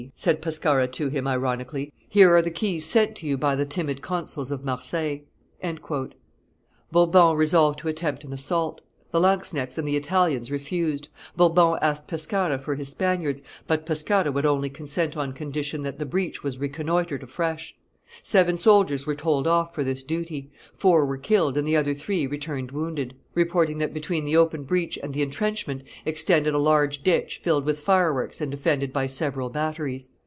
[0.15, 4.01] said Pescara to him, ironically, "here are the keys sent to you by the timid
[4.01, 5.21] consuls of Marseilles."
[6.91, 12.57] Bourbon resolved to attempt an assault; the lanzknechts and the Italians refused; Bourbon asked Pescara
[12.57, 17.21] for his Spaniards, but Pescara would only consent on condition that the breach was reconnoitered
[17.21, 17.75] afresh.
[18.21, 22.27] Seven soldiers were told off for this duty; four were killed and the other three
[22.27, 27.37] returned wounded, reporting that between the open breach and the intrenchment extended a large ditch
[27.37, 30.09] filled with fireworks and defended by several batteries.